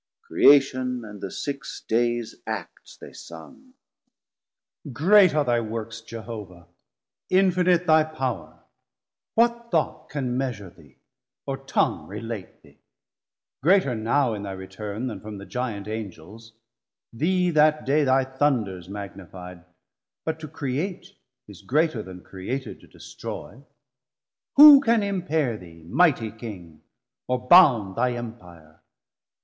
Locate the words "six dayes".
1.29-2.33